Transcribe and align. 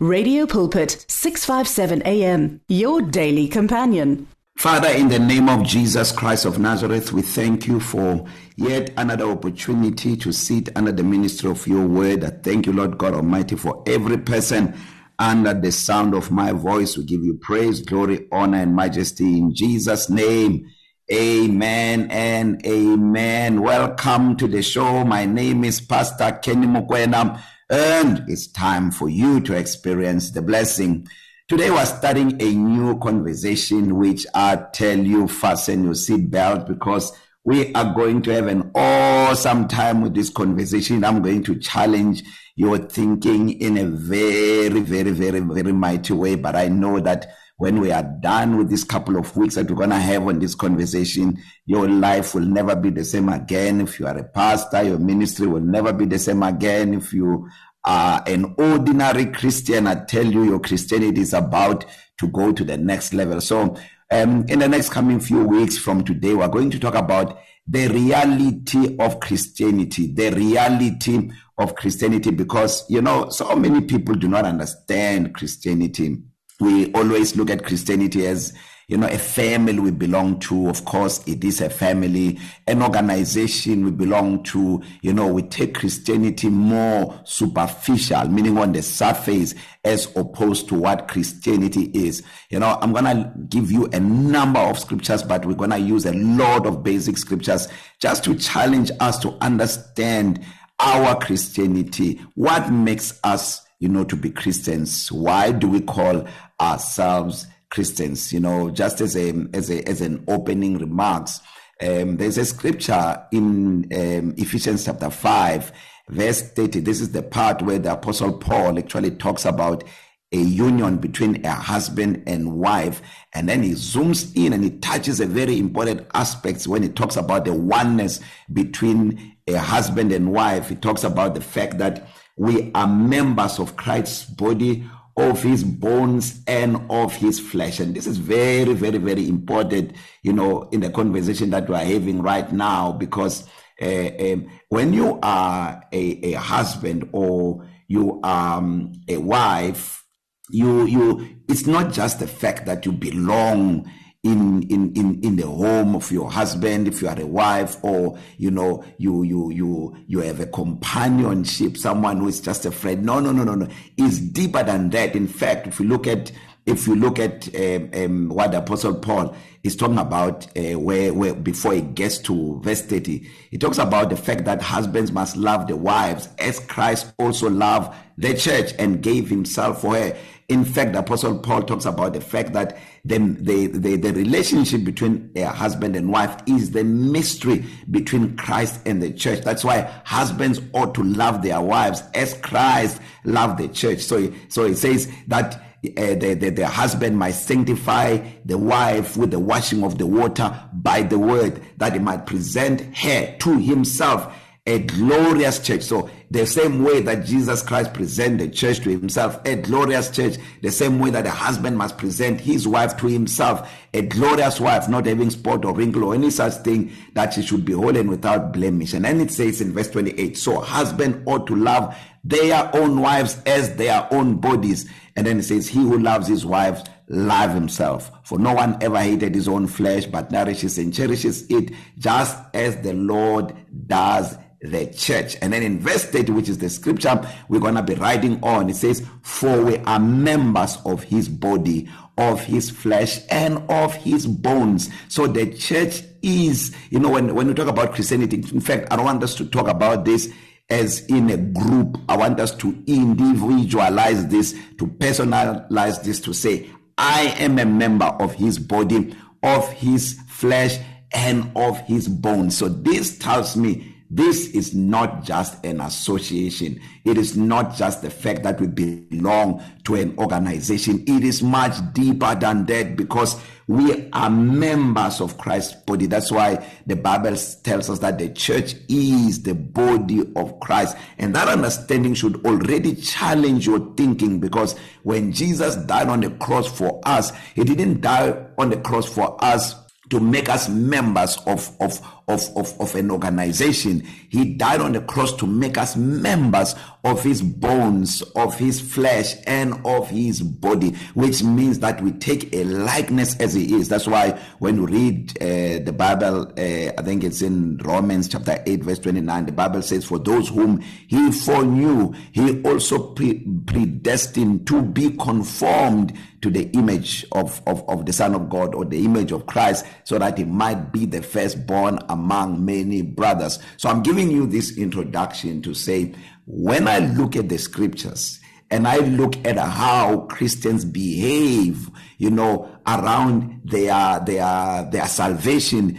Radio 0.00 0.46
Pulpit 0.46 1.04
657 1.08 2.02
AM, 2.02 2.60
your 2.68 3.02
daily 3.02 3.48
companion. 3.48 4.28
Father, 4.56 4.86
in 4.86 5.08
the 5.08 5.18
name 5.18 5.48
of 5.48 5.64
Jesus 5.64 6.12
Christ 6.12 6.44
of 6.44 6.56
Nazareth, 6.60 7.12
we 7.12 7.20
thank 7.20 7.66
you 7.66 7.80
for 7.80 8.24
yet 8.54 8.92
another 8.96 9.28
opportunity 9.28 10.16
to 10.18 10.30
sit 10.30 10.68
under 10.76 10.92
the 10.92 11.02
ministry 11.02 11.50
of 11.50 11.66
your 11.66 11.84
word. 11.84 12.22
I 12.22 12.28
thank 12.28 12.66
you, 12.66 12.74
Lord 12.74 12.96
God 12.96 13.14
Almighty, 13.14 13.56
for 13.56 13.82
every 13.88 14.18
person 14.18 14.72
under 15.18 15.52
the 15.52 15.72
sound 15.72 16.14
of 16.14 16.30
my 16.30 16.52
voice. 16.52 16.96
We 16.96 17.02
give 17.02 17.24
you 17.24 17.34
praise, 17.34 17.80
glory, 17.80 18.28
honor, 18.30 18.58
and 18.58 18.76
majesty 18.76 19.36
in 19.36 19.52
Jesus' 19.52 20.08
name. 20.08 20.64
Amen 21.12 22.06
and 22.12 22.64
amen. 22.64 23.60
Welcome 23.62 24.36
to 24.36 24.46
the 24.46 24.62
show. 24.62 25.02
My 25.04 25.24
name 25.26 25.64
is 25.64 25.80
Pastor 25.80 26.38
Kenny 26.40 26.68
Mukwenam. 26.68 27.42
and 27.70 28.24
it's 28.28 28.46
time 28.46 28.90
for 28.90 29.08
you 29.08 29.40
to 29.40 29.54
experience 29.54 30.30
the 30.30 30.40
blessing. 30.40 31.06
Today 31.48 31.70
we're 31.70 31.84
starting 31.84 32.40
a 32.40 32.54
new 32.54 32.98
conversation, 32.98 33.96
which 33.96 34.26
I 34.34 34.56
tell 34.72 34.98
you, 34.98 35.28
fasten 35.28 35.84
your 35.84 35.92
seatbelt 35.92 36.66
because 36.66 37.12
we 37.44 37.72
are 37.74 37.94
going 37.94 38.22
to 38.22 38.30
have 38.30 38.46
an 38.46 38.70
awesome 38.74 39.68
time 39.68 40.00
with 40.02 40.14
this 40.14 40.30
conversation. 40.30 41.04
I'm 41.04 41.22
going 41.22 41.42
to 41.44 41.58
challenge 41.58 42.22
your 42.56 42.78
thinking 42.78 43.60
in 43.60 43.76
a 43.78 43.84
very, 43.84 44.80
very, 44.80 45.10
very, 45.10 45.40
very 45.40 45.72
mighty 45.72 46.12
way. 46.14 46.34
But 46.34 46.56
I 46.56 46.68
know 46.68 47.00
that 47.00 47.26
when 47.58 47.80
we 47.80 47.90
are 47.90 48.04
done 48.04 48.56
with 48.56 48.70
this 48.70 48.84
couple 48.84 49.16
of 49.18 49.36
weeks 49.36 49.56
that 49.56 49.68
we're 49.68 49.76
going 49.76 49.90
to 49.90 49.96
have 49.96 50.26
on 50.28 50.38
this 50.38 50.54
conversation, 50.54 51.36
your 51.66 51.88
life 51.88 52.34
will 52.34 52.42
never 52.46 52.76
be 52.76 52.88
the 52.90 53.04
same 53.04 53.28
again. 53.28 53.80
If 53.80 53.98
you 53.98 54.06
are 54.06 54.16
a 54.16 54.22
pastor, 54.22 54.84
your 54.84 54.98
ministry 54.98 55.48
will 55.48 55.60
never 55.60 55.92
be 55.92 56.04
the 56.06 56.20
same 56.20 56.44
again. 56.44 56.94
If 56.94 57.12
you 57.12 57.48
are 57.84 58.22
an 58.28 58.54
ordinary 58.56 59.26
Christian, 59.26 59.88
I 59.88 60.04
tell 60.04 60.24
you, 60.24 60.44
your 60.44 60.60
Christianity 60.60 61.20
is 61.20 61.32
about 61.32 61.84
to 62.20 62.28
go 62.28 62.52
to 62.52 62.62
the 62.62 62.76
next 62.76 63.12
level. 63.12 63.40
So, 63.40 63.74
um, 64.10 64.44
in 64.48 64.60
the 64.60 64.68
next 64.68 64.90
coming 64.90 65.18
few 65.18 65.44
weeks 65.44 65.76
from 65.76 66.04
today, 66.04 66.34
we're 66.34 66.48
going 66.48 66.70
to 66.70 66.78
talk 66.78 66.94
about 66.94 67.40
the 67.66 67.88
reality 67.88 68.96
of 69.00 69.18
Christianity, 69.18 70.12
the 70.14 70.30
reality 70.30 71.28
of 71.58 71.74
Christianity, 71.74 72.30
because, 72.30 72.88
you 72.88 73.02
know, 73.02 73.28
so 73.30 73.54
many 73.56 73.80
people 73.80 74.14
do 74.14 74.28
not 74.28 74.44
understand 74.44 75.34
Christianity. 75.34 76.18
we 76.60 76.92
always 76.94 77.36
look 77.36 77.50
at 77.50 77.64
Christianity 77.64 78.26
as 78.26 78.52
you 78.88 78.96
know 78.96 79.06
a 79.06 79.18
family 79.18 79.78
we 79.78 79.90
belong 79.90 80.40
to 80.40 80.68
of 80.68 80.84
course 80.86 81.22
it 81.28 81.44
is 81.44 81.60
a 81.60 81.68
family 81.68 82.38
an 82.66 82.82
organization 82.82 83.84
we 83.84 83.90
belong 83.90 84.42
to 84.44 84.82
you 85.02 85.12
know 85.12 85.26
we 85.30 85.42
take 85.42 85.74
christianity 85.74 86.48
more 86.48 87.20
superficial 87.26 88.26
meaning 88.30 88.56
on 88.56 88.72
the 88.72 88.80
surface 88.82 89.54
as 89.84 90.08
opposed 90.16 90.68
to 90.68 90.74
what 90.74 91.06
christianity 91.06 91.90
is 91.92 92.22
you 92.48 92.58
know 92.60 92.78
i'm 92.80 92.92
going 92.94 93.04
to 93.04 93.30
give 93.50 93.70
you 93.70 93.84
a 93.92 94.00
number 94.00 94.60
of 94.60 94.78
scriptures 94.78 95.22
but 95.22 95.44
we're 95.44 95.52
going 95.52 95.68
to 95.68 95.76
use 95.78 96.06
a 96.06 96.14
lot 96.14 96.66
of 96.66 96.82
basic 96.82 97.18
scriptures 97.18 97.68
just 98.00 98.24
to 98.24 98.34
challenge 98.38 98.90
us 99.00 99.18
to 99.18 99.32
understand 99.42 100.42
our 100.80 101.14
christianity 101.20 102.22
what 102.36 102.70
makes 102.72 103.20
us 103.22 103.66
you 103.80 103.88
know, 103.88 104.04
to 104.04 104.16
be 104.16 104.30
Christians. 104.30 105.10
Why 105.12 105.52
do 105.52 105.68
we 105.68 105.80
call 105.80 106.26
ourselves 106.60 107.46
Christians? 107.70 108.32
You 108.32 108.40
know, 108.40 108.70
just 108.70 109.00
as 109.00 109.16
a 109.16 109.32
as 109.54 109.70
a 109.70 109.86
as 109.88 110.00
an 110.00 110.24
opening 110.28 110.78
remarks, 110.78 111.40
um, 111.86 112.16
there's 112.16 112.38
a 112.38 112.44
scripture 112.44 113.24
in 113.32 113.84
um, 113.92 114.34
Ephesians 114.36 114.84
chapter 114.84 115.10
five, 115.10 115.72
verse 116.08 116.42
thirty. 116.42 116.80
This 116.80 117.00
is 117.00 117.12
the 117.12 117.22
part 117.22 117.62
where 117.62 117.78
the 117.78 117.92
apostle 117.92 118.38
Paul 118.38 118.78
actually 118.78 119.12
talks 119.12 119.44
about 119.44 119.84
a 120.30 120.36
union 120.38 120.98
between 120.98 121.42
a 121.46 121.50
husband 121.50 122.22
and 122.26 122.52
wife 122.52 123.00
and 123.32 123.48
then 123.48 123.62
he 123.62 123.70
zooms 123.70 124.30
in 124.36 124.52
and 124.52 124.62
he 124.62 124.68
touches 124.80 125.20
a 125.20 125.26
very 125.26 125.58
important 125.58 126.06
aspects 126.12 126.68
when 126.68 126.82
he 126.82 126.88
talks 126.90 127.16
about 127.16 127.46
the 127.46 127.52
oneness 127.54 128.20
between 128.52 129.34
a 129.46 129.56
husband 129.56 130.12
and 130.12 130.30
wife 130.30 130.68
he 130.68 130.74
talks 130.76 131.02
about 131.02 131.34
the 131.34 131.40
fact 131.40 131.78
that 131.78 132.06
we 132.38 132.70
are 132.74 132.86
members 132.86 133.58
of 133.58 133.76
Christ's 133.76 134.24
body 134.24 134.88
of 135.16 135.42
his 135.42 135.64
bones 135.64 136.40
and 136.46 136.80
of 136.88 137.12
his 137.16 137.40
flesh 137.40 137.80
and 137.80 137.92
this 137.94 138.06
is 138.06 138.16
very 138.18 138.72
very 138.72 138.98
very 138.98 139.28
important 139.28 139.92
you 140.22 140.32
know 140.32 140.62
in 140.70 140.78
the 140.80 140.90
conversation 140.90 141.50
that 141.50 141.68
we 141.68 141.74
are 141.74 141.84
having 141.84 142.22
right 142.22 142.50
now 142.52 142.92
because 142.92 143.48
uh, 143.82 144.10
um, 144.32 144.48
when 144.68 144.92
you 144.92 145.18
are 145.22 145.82
a, 145.92 146.32
a 146.32 146.32
husband 146.34 147.08
or 147.12 147.66
you 147.88 148.20
are 148.22 148.58
um, 148.58 148.92
a 149.08 149.16
wife 149.16 150.04
you 150.50 150.84
you 150.86 151.28
it's 151.48 151.66
not 151.66 151.92
just 151.92 152.20
the 152.20 152.26
fact 152.26 152.64
that 152.64 152.86
you 152.86 152.92
belong 152.92 153.90
in 154.24 154.62
in 154.64 154.92
in 154.96 155.20
in 155.22 155.36
the 155.36 155.46
home 155.46 155.94
of 155.94 156.10
your 156.10 156.28
husband 156.28 156.88
if 156.88 157.00
you 157.00 157.06
are 157.08 157.20
a 157.20 157.26
wife 157.26 157.76
or 157.84 158.18
you 158.36 158.50
know 158.50 158.82
you 158.98 159.22
you 159.22 159.48
you 159.52 159.96
you 160.08 160.18
have 160.18 160.40
a 160.40 160.46
companionship 160.46 161.76
someone 161.76 162.16
who 162.16 162.26
is 162.26 162.40
just 162.40 162.66
a 162.66 162.72
friend 162.72 163.04
no 163.04 163.20
no 163.20 163.30
no 163.30 163.44
no 163.44 163.54
no 163.54 163.68
is 163.96 164.18
deeper 164.18 164.64
than 164.64 164.90
that 164.90 165.14
in 165.14 165.28
fact 165.28 165.68
if 165.68 165.78
you 165.78 165.86
look 165.86 166.08
at 166.08 166.32
if 166.68 166.86
you 166.86 166.94
look 166.94 167.18
at 167.18 167.48
um, 167.58 167.90
um, 167.94 168.28
what 168.28 168.54
Apostle 168.54 168.94
Paul 168.96 169.34
is 169.64 169.74
talking 169.74 169.96
about, 169.98 170.46
uh, 170.56 170.78
where, 170.78 171.14
where 171.14 171.34
before 171.34 171.72
he 171.72 171.80
gets 171.80 172.18
to 172.18 172.60
verse 172.60 172.82
30, 172.82 173.26
he 173.50 173.56
talks 173.56 173.78
about 173.78 174.10
the 174.10 174.16
fact 174.16 174.44
that 174.44 174.60
husbands 174.60 175.10
must 175.10 175.34
love 175.36 175.66
the 175.66 175.76
wives 175.76 176.28
as 176.38 176.60
Christ 176.60 177.10
also 177.18 177.48
loved 177.48 177.94
the 178.18 178.34
church 178.34 178.72
and 178.78 179.02
gave 179.02 179.30
himself 179.30 179.80
for 179.80 179.94
her. 179.94 180.16
In 180.50 180.64
fact, 180.64 180.94
Apostle 180.94 181.38
Paul 181.38 181.62
talks 181.62 181.84
about 181.86 182.12
the 182.12 182.20
fact 182.20 182.52
that 182.52 182.78
the, 183.04 183.18
the, 183.18 183.66
the, 183.66 183.96
the 183.96 184.12
relationship 184.12 184.84
between 184.84 185.30
a 185.36 185.44
husband 185.46 185.96
and 185.96 186.10
wife 186.10 186.36
is 186.46 186.70
the 186.72 186.84
mystery 186.84 187.64
between 187.90 188.36
Christ 188.36 188.80
and 188.84 189.02
the 189.02 189.10
church. 189.12 189.42
That's 189.42 189.64
why 189.64 189.90
husbands 190.04 190.60
ought 190.74 190.94
to 190.94 191.02
love 191.02 191.42
their 191.42 191.60
wives 191.62 192.02
as 192.14 192.34
Christ 192.34 193.00
loved 193.24 193.58
the 193.58 193.68
church. 193.68 194.00
So, 194.00 194.32
so 194.48 194.64
he 194.66 194.74
says 194.74 195.10
that 195.28 195.62
Eh, 195.84 196.16
the, 196.16 196.34
the, 196.34 196.50
the 196.50 196.66
husband 196.66 197.16
might 197.16 197.30
sanctify 197.32 198.18
the 198.44 198.58
wife 198.58 199.16
with 199.16 199.30
the 199.30 199.38
washing 199.38 199.84
of 199.84 199.96
the 199.98 200.06
water 200.08 200.52
by 200.72 201.02
the 201.02 201.16
word, 201.20 201.62
that 201.76 201.92
he 201.92 202.00
might 202.00 202.26
present 202.26 202.80
her 202.98 203.36
to 203.38 203.60
himself 203.60 204.34
a 204.68 204.78
glorious 204.80 205.58
church. 205.60 205.82
So 205.82 206.10
the 206.30 206.46
same 206.46 206.84
way 206.84 207.00
that 207.00 207.24
Jesus 207.24 207.62
Christ 207.62 207.94
presented 207.94 208.38
the 208.50 208.54
church 208.54 208.80
to 208.80 208.90
himself, 208.90 209.40
a 209.46 209.56
glorious 209.56 210.10
church, 210.10 210.36
the 210.60 210.70
same 210.70 210.98
way 210.98 211.08
that 211.08 211.26
a 211.26 211.30
husband 211.30 211.78
must 211.78 211.96
present 211.96 212.38
his 212.38 212.68
wife 212.68 212.94
to 212.98 213.06
himself, 213.06 213.68
a 213.94 214.02
glorious 214.02 214.60
wife, 214.60 214.86
not 214.86 215.06
having 215.06 215.30
spot 215.30 215.64
or 215.64 215.74
wrinkle 215.74 216.04
or 216.04 216.14
any 216.14 216.28
such 216.28 216.52
thing 216.56 216.92
that 217.14 217.32
she 217.32 217.40
should 217.40 217.64
be 217.64 217.72
holy 217.72 218.00
and 218.00 218.10
without 218.10 218.52
blemish. 218.52 218.92
And 218.92 219.06
then 219.06 219.22
it 219.22 219.30
says 219.30 219.62
in 219.62 219.72
verse 219.72 219.88
28, 219.88 220.36
so 220.36 220.60
husband 220.60 221.22
ought 221.24 221.46
to 221.46 221.56
love 221.56 221.96
their 222.22 222.70
own 222.76 223.00
wives 223.00 223.40
as 223.46 223.74
their 223.76 224.06
own 224.12 224.34
bodies. 224.36 224.86
And 225.16 225.26
then 225.26 225.38
it 225.40 225.44
says, 225.44 225.66
he 225.68 225.80
who 225.80 225.98
loves 225.98 226.28
his 226.28 226.44
wife 226.44 226.82
love 227.08 227.54
himself 227.54 228.10
for 228.22 228.38
no 228.38 228.52
one 228.52 228.76
ever 228.82 228.98
hated 229.00 229.34
his 229.34 229.48
own 229.48 229.66
flesh 229.66 230.04
but 230.04 230.30
nourishes 230.30 230.76
and 230.76 230.92
cherishes 230.92 231.46
it 231.50 231.72
just 231.96 232.36
as 232.52 232.76
the 232.82 232.92
lord 232.92 233.54
does 233.88 234.36
the 234.60 234.86
church. 234.86 235.36
And 235.40 235.52
then 235.52 235.62
in 235.62 235.78
verse 235.78 236.04
30, 236.04 236.32
which 236.32 236.48
is 236.48 236.58
the 236.58 236.68
scripture 236.68 237.20
we're 237.48 237.60
going 237.60 237.76
to 237.76 237.82
be 237.82 237.94
riding 237.94 238.42
on, 238.42 238.68
it 238.68 238.76
says, 238.76 239.06
For 239.22 239.64
we 239.64 239.78
are 239.78 240.00
members 240.00 240.78
of 240.84 241.04
his 241.04 241.28
body, 241.28 241.88
of 242.16 242.40
his 242.44 242.70
flesh, 242.70 243.20
and 243.30 243.58
of 243.70 243.94
his 243.94 244.26
bones. 244.26 244.90
So 245.08 245.26
the 245.26 245.52
church 245.52 246.02
is, 246.22 246.74
you 246.90 246.98
know, 246.98 247.10
when, 247.10 247.34
when 247.34 247.46
we 247.46 247.54
talk 247.54 247.68
about 247.68 247.94
Christianity, 247.94 248.36
in 248.38 248.60
fact, 248.60 248.88
I 248.90 248.96
don't 248.96 249.04
want 249.04 249.22
us 249.22 249.34
to 249.36 249.46
talk 249.46 249.68
about 249.68 250.04
this 250.04 250.32
as 250.68 251.00
in 251.06 251.30
a 251.30 251.36
group. 251.36 251.98
I 252.08 252.16
want 252.16 252.40
us 252.40 252.54
to 252.56 252.82
individualize 252.86 254.26
this, 254.26 254.52
to 254.78 254.86
personalize 254.86 256.02
this, 256.02 256.18
to 256.20 256.32
say, 256.34 256.68
I 257.00 257.28
am 257.38 257.60
a 257.60 257.64
member 257.64 258.06
of 258.06 258.34
his 258.34 258.58
body, 258.58 259.14
of 259.44 259.70
his 259.70 260.18
flesh, 260.26 260.78
and 261.14 261.52
of 261.56 261.78
his 261.82 262.08
bones. 262.08 262.56
So 262.58 262.68
this 262.68 263.16
tells 263.18 263.56
me 263.56 263.94
This 264.10 264.48
is 264.54 264.74
not 264.74 265.22
just 265.22 265.62
an 265.66 265.82
association. 265.82 266.80
It 267.04 267.18
is 267.18 267.36
not 267.36 267.74
just 267.76 268.00
the 268.00 268.08
fact 268.08 268.42
that 268.44 268.58
we 268.58 268.66
belong 268.66 269.62
to 269.84 269.96
an 269.96 270.16
organization. 270.16 271.02
It 271.06 271.24
is 271.24 271.42
much 271.42 271.76
deeper 271.92 272.34
than 272.34 272.64
that 272.66 272.96
because 272.96 273.36
we 273.66 274.08
are 274.14 274.30
members 274.30 275.20
of 275.20 275.36
Christ's 275.36 275.74
body. 275.74 276.06
That's 276.06 276.32
why 276.32 276.66
the 276.86 276.96
Bible 276.96 277.36
tells 277.64 277.90
us 277.90 277.98
that 277.98 278.18
the 278.18 278.30
church 278.30 278.76
is 278.88 279.42
the 279.42 279.54
body 279.54 280.22
of 280.36 280.58
Christ. 280.60 280.96
And 281.18 281.36
that 281.36 281.48
understanding 281.48 282.14
should 282.14 282.42
already 282.46 282.94
challenge 282.94 283.66
your 283.66 283.92
thinking 283.94 284.40
because 284.40 284.74
when 285.02 285.32
Jesus 285.32 285.76
died 285.76 286.08
on 286.08 286.20
the 286.20 286.30
cross 286.30 286.66
for 286.66 286.98
us, 287.04 287.30
he 287.54 287.62
didn't 287.62 288.00
die 288.00 288.42
on 288.56 288.70
the 288.70 288.78
cross 288.78 289.04
for 289.06 289.36
us 289.44 289.74
to 290.08 290.18
make 290.18 290.48
us 290.48 290.66
members 290.70 291.36
of 291.46 291.70
of 291.82 292.00
of, 292.28 292.56
of, 292.56 292.78
of 292.80 292.94
an 292.94 293.10
organization. 293.10 294.06
He 294.28 294.54
died 294.54 294.80
on 294.80 294.92
the 294.92 295.00
cross 295.00 295.32
to 295.36 295.46
make 295.46 295.78
us 295.78 295.96
members 295.96 296.74
of 297.04 297.22
his 297.22 297.40
bones, 297.42 298.20
of 298.36 298.58
his 298.58 298.80
flesh, 298.80 299.34
and 299.46 299.80
of 299.84 300.08
his 300.10 300.42
body, 300.42 300.90
which 301.14 301.42
means 301.42 301.78
that 301.78 302.00
we 302.02 302.12
take 302.12 302.54
a 302.54 302.64
likeness 302.64 303.36
as 303.40 303.54
he 303.54 303.74
is. 303.74 303.88
That's 303.88 304.06
why 304.06 304.38
when 304.58 304.76
you 304.76 304.86
read 304.86 305.30
uh, 305.40 305.84
the 305.84 305.94
Bible, 305.96 306.48
uh, 306.48 306.58
I 306.98 307.02
think 307.02 307.24
it's 307.24 307.40
in 307.40 307.78
Romans 307.78 308.28
chapter 308.28 308.62
8, 308.66 308.84
verse 308.84 308.98
29, 308.98 309.46
the 309.46 309.52
Bible 309.52 309.82
says, 309.82 310.04
For 310.04 310.18
those 310.18 310.48
whom 310.48 310.80
he 311.06 311.32
foreknew, 311.32 312.12
he 312.32 312.62
also 312.62 313.12
pre- 313.14 313.44
predestined 313.66 314.66
to 314.66 314.82
be 314.82 315.16
conformed 315.16 316.16
to 316.42 316.50
the 316.50 316.70
image 316.72 317.24
of, 317.32 317.60
of, 317.66 317.88
of 317.88 318.06
the 318.06 318.12
Son 318.12 318.34
of 318.34 318.48
God 318.48 318.72
or 318.74 318.84
the 318.84 319.02
image 319.04 319.32
of 319.32 319.46
Christ, 319.46 319.86
so 320.04 320.18
that 320.18 320.38
he 320.38 320.44
might 320.44 320.92
be 320.92 321.06
the 321.06 321.22
firstborn 321.22 321.98
among 322.10 322.17
among 322.18 322.64
many 322.64 323.02
brothers. 323.02 323.58
So 323.76 323.88
I'm 323.88 324.02
giving 324.02 324.30
you 324.30 324.46
this 324.46 324.76
introduction 324.76 325.62
to 325.62 325.72
say, 325.74 326.14
when 326.46 326.88
I 326.88 326.98
look 327.00 327.36
at 327.36 327.48
the 327.48 327.58
scriptures, 327.58 328.40
and 328.70 328.86
I 328.86 328.98
look 328.98 329.36
at 329.46 329.56
how 329.56 330.20
Christians 330.26 330.84
behave, 330.84 331.88
you 332.18 332.30
know, 332.30 332.68
around 332.86 333.62
their 333.64 334.20
their 334.20 334.88
their 334.90 335.06
salvation, 335.08 335.98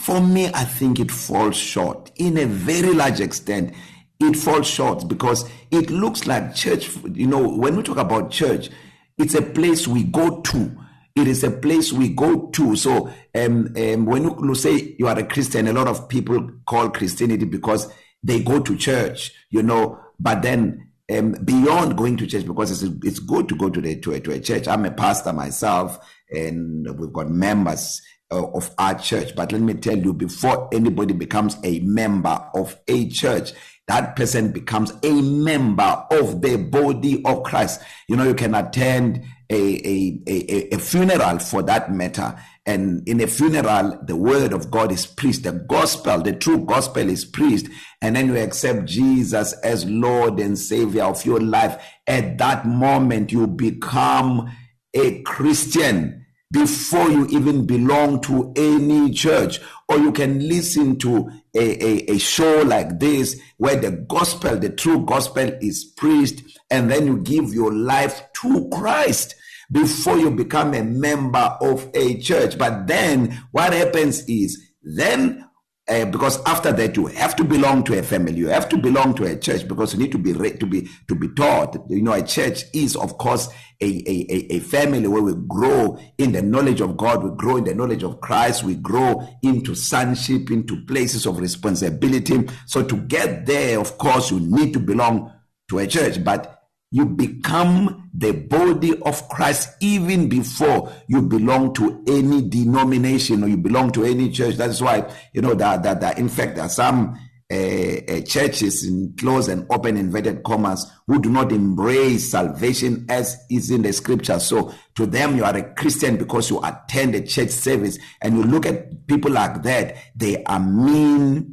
for 0.00 0.20
me, 0.20 0.46
I 0.46 0.64
think 0.64 0.98
it 0.98 1.10
falls 1.12 1.56
short 1.56 2.10
in 2.16 2.36
a 2.36 2.46
very 2.46 2.92
large 2.92 3.20
extent. 3.20 3.74
It 4.20 4.34
falls 4.34 4.66
short 4.66 5.06
because 5.06 5.48
it 5.70 5.90
looks 5.90 6.26
like 6.26 6.54
church. 6.56 6.90
You 7.12 7.28
know, 7.28 7.48
when 7.48 7.76
we 7.76 7.82
talk 7.84 7.98
about 7.98 8.32
church, 8.32 8.70
it's 9.16 9.34
a 9.34 9.42
place 9.42 9.86
we 9.86 10.02
go 10.02 10.40
to 10.40 10.83
it 11.16 11.28
is 11.28 11.44
a 11.44 11.50
place 11.50 11.92
we 11.92 12.08
go 12.08 12.48
to 12.48 12.74
so 12.76 13.06
um, 13.36 13.72
um 13.76 14.04
when 14.06 14.24
you, 14.24 14.36
you 14.42 14.52
say 14.54 14.94
you 14.98 15.06
are 15.06 15.16
a 15.18 15.24
christian 15.26 15.68
a 15.68 15.72
lot 15.72 15.86
of 15.88 16.08
people 16.08 16.50
call 16.66 16.90
christianity 16.90 17.44
because 17.44 17.86
they 18.24 18.42
go 18.42 18.58
to 18.60 18.76
church 18.76 19.30
you 19.50 19.62
know 19.62 19.96
but 20.20 20.42
then 20.42 20.84
um 21.16 21.30
beyond 21.44 21.96
going 21.96 22.16
to 22.16 22.26
church 22.26 22.44
because 22.46 22.70
it's 22.82 23.04
it's 23.06 23.18
good 23.20 23.48
to 23.48 23.54
go 23.56 23.68
to 23.70 23.80
the 23.80 23.94
to 24.00 24.12
a, 24.12 24.18
to 24.20 24.32
a 24.32 24.40
church 24.40 24.66
i'm 24.68 24.84
a 24.86 24.90
pastor 24.90 25.32
myself 25.32 25.98
and 26.30 26.98
we've 26.98 27.12
got 27.12 27.28
members 27.30 28.00
uh, 28.32 28.46
of 28.48 28.70
our 28.78 28.98
church 28.98 29.36
but 29.36 29.52
let 29.52 29.60
me 29.60 29.74
tell 29.74 29.96
you 29.96 30.12
before 30.12 30.68
anybody 30.72 31.14
becomes 31.14 31.56
a 31.64 31.78
member 31.80 32.36
of 32.56 32.76
a 32.88 33.08
church 33.08 33.52
that 33.86 34.16
person 34.16 34.50
becomes 34.50 34.92
a 35.02 35.12
member 35.20 36.04
of 36.10 36.40
the 36.40 36.56
body 36.56 37.22
of 37.24 37.42
Christ. 37.42 37.80
You 38.08 38.16
know, 38.16 38.24
you 38.24 38.34
can 38.34 38.54
attend 38.54 39.24
a, 39.50 39.54
a, 39.56 40.22
a, 40.26 40.74
a 40.74 40.78
funeral 40.78 41.38
for 41.38 41.62
that 41.64 41.92
matter. 41.92 42.36
And 42.64 43.06
in 43.06 43.20
a 43.20 43.26
funeral, 43.26 43.98
the 44.02 44.16
word 44.16 44.54
of 44.54 44.70
God 44.70 44.90
is 44.90 45.04
preached, 45.04 45.42
the 45.42 45.52
gospel, 45.52 46.22
the 46.22 46.32
true 46.32 46.64
gospel 46.64 47.10
is 47.10 47.26
preached. 47.26 47.66
And 48.00 48.16
then 48.16 48.26
you 48.28 48.36
accept 48.38 48.86
Jesus 48.86 49.52
as 49.62 49.84
Lord 49.84 50.40
and 50.40 50.58
Savior 50.58 51.04
of 51.04 51.26
your 51.26 51.40
life. 51.40 51.80
At 52.06 52.38
that 52.38 52.66
moment, 52.66 53.32
you 53.32 53.46
become 53.46 54.50
a 54.94 55.20
Christian 55.22 56.23
before 56.52 57.08
you 57.10 57.26
even 57.28 57.66
belong 57.66 58.20
to 58.20 58.52
any 58.56 59.10
church 59.12 59.60
or 59.88 59.98
you 59.98 60.12
can 60.12 60.46
listen 60.46 60.96
to 60.98 61.28
a, 61.54 61.84
a, 61.84 62.12
a 62.14 62.18
show 62.18 62.62
like 62.62 62.98
this 63.00 63.40
where 63.56 63.76
the 63.76 63.90
gospel 64.08 64.56
the 64.58 64.68
true 64.68 65.04
gospel 65.06 65.50
is 65.60 65.84
preached 65.84 66.58
and 66.70 66.90
then 66.90 67.06
you 67.06 67.16
give 67.18 67.52
your 67.54 67.72
life 67.72 68.22
to 68.34 68.68
christ 68.74 69.34
before 69.72 70.18
you 70.18 70.30
become 70.30 70.74
a 70.74 70.82
member 70.84 71.56
of 71.62 71.88
a 71.94 72.20
church 72.20 72.58
but 72.58 72.86
then 72.86 73.42
what 73.52 73.72
happens 73.72 74.28
is 74.28 74.70
then 74.82 75.44
Uh, 75.86 76.06
because 76.06 76.42
after 76.46 76.72
that 76.72 76.96
you 76.96 77.04
have 77.08 77.36
to 77.36 77.44
belong 77.44 77.84
to 77.84 77.98
a 77.98 78.02
family 78.02 78.32
you 78.36 78.48
have 78.48 78.66
to 78.70 78.76
belong 78.78 79.12
to 79.14 79.24
a 79.24 79.36
church 79.36 79.68
because 79.68 79.92
you 79.92 79.98
need 80.00 80.10
to 80.10 80.16
be 80.16 80.32
re- 80.32 80.56
to 80.56 80.64
be 80.64 80.88
to 81.06 81.14
be 81.14 81.28
taught 81.36 81.76
you 81.90 82.00
know 82.00 82.14
a 82.14 82.22
church 82.22 82.62
is 82.72 82.96
of 82.96 83.18
course 83.18 83.48
a 83.82 83.84
a 83.84 84.54
a 84.56 84.60
family 84.60 85.06
where 85.06 85.20
we 85.20 85.34
grow 85.46 85.94
in 86.16 86.32
the 86.32 86.40
knowledge 86.40 86.80
of 86.80 86.96
God 86.96 87.22
we 87.22 87.28
grow 87.36 87.56
in 87.58 87.64
the 87.64 87.74
knowledge 87.74 88.02
of 88.02 88.18
Christ 88.22 88.62
we 88.64 88.76
grow 88.76 89.28
into 89.42 89.74
sonship 89.74 90.50
into 90.50 90.82
places 90.86 91.26
of 91.26 91.38
responsibility 91.38 92.48
so 92.64 92.82
to 92.82 92.96
get 93.02 93.44
there 93.44 93.78
of 93.78 93.98
course 93.98 94.30
you 94.30 94.40
need 94.40 94.72
to 94.72 94.80
belong 94.80 95.34
to 95.68 95.80
a 95.80 95.86
church 95.86 96.24
but 96.24 96.53
you 96.94 97.04
become 97.04 98.08
the 98.14 98.30
body 98.30 98.96
of 99.02 99.28
Christ 99.28 99.68
even 99.80 100.28
before 100.28 100.92
you 101.08 101.22
belong 101.22 101.74
to 101.74 102.04
any 102.06 102.48
denomination 102.48 103.42
or 103.42 103.48
you 103.48 103.56
belong 103.56 103.90
to 103.94 104.04
any 104.04 104.30
church. 104.30 104.54
That's 104.54 104.80
why, 104.80 105.12
you 105.32 105.42
know, 105.42 105.54
that, 105.54 105.82
that, 105.82 106.00
that 106.00 106.20
in 106.20 106.28
fact, 106.28 106.54
there 106.54 106.64
are 106.66 106.68
some 106.68 107.18
uh, 107.52 107.56
uh, 107.56 108.20
churches 108.20 108.84
in 108.86 109.12
close 109.18 109.48
and 109.48 109.66
open 109.70 109.96
inverted 109.96 110.44
commas 110.44 110.88
who 111.08 111.20
do 111.20 111.30
not 111.30 111.50
embrace 111.50 112.30
salvation 112.30 113.06
as 113.08 113.38
is 113.50 113.72
in 113.72 113.82
the 113.82 113.92
scripture. 113.92 114.38
So 114.38 114.72
to 114.94 115.04
them, 115.04 115.36
you 115.36 115.42
are 115.44 115.56
a 115.56 115.74
Christian 115.74 116.16
because 116.16 116.48
you 116.48 116.60
attend 116.62 117.16
a 117.16 117.22
church 117.26 117.50
service 117.50 117.98
and 118.22 118.36
you 118.36 118.44
look 118.44 118.66
at 118.66 119.08
people 119.08 119.32
like 119.32 119.64
that, 119.64 119.96
they 120.14 120.44
are 120.44 120.60
mean 120.60 121.50